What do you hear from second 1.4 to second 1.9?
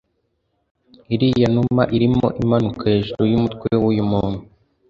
numa